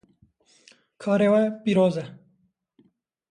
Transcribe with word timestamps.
Karê 1.03 1.27
we 1.33 1.43
pîroz 1.63 1.95
e. 2.03 2.05